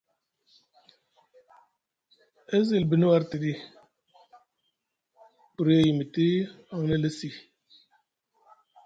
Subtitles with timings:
[2.55, 3.53] E zilbi ni war tiɗi,
[5.55, 6.25] buri e yimiti
[6.73, 7.29] aŋ alesi.